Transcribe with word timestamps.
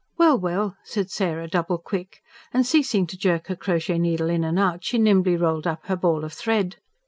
"Well, 0.17 0.39
well!" 0.39 0.77
said 0.83 1.11
Sarah 1.11 1.47
double 1.47 1.77
quick; 1.77 2.21
and 2.51 2.65
ceasing 2.65 3.05
to 3.05 3.15
jerk 3.17 3.49
her 3.49 3.55
crochet 3.55 3.99
needle 3.99 4.31
in 4.31 4.43
and 4.43 4.57
out, 4.57 4.83
she 4.83 4.97
nimbly 4.97 5.37
rolled 5.37 5.67
up 5.67 5.85
her 5.85 5.95
ball 5.95 6.23
of 6.23 6.33
thread. 6.33 6.77